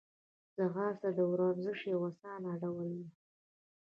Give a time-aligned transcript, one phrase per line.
[0.55, 3.07] ځغاسته د ورزش یو آسانه ډول دی